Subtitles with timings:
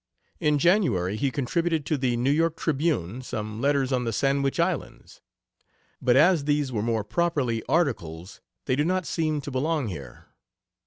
[0.39, 5.21] In January he contributed to the New York Tribune some letters on the Sandwich Islands,
[6.01, 10.25] but as these were more properly articles they do not seem to belong here.